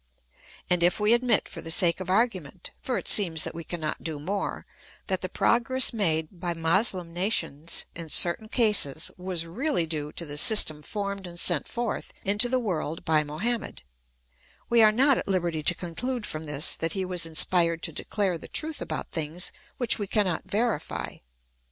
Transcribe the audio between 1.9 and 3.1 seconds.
of argument (for it